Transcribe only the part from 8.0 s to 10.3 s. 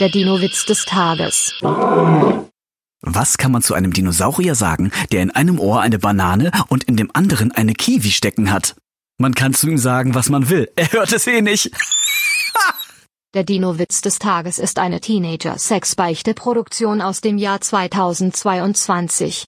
stecken hat? Man kann zu ihm sagen, was